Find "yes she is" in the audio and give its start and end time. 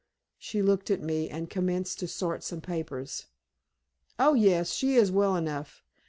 4.33-5.11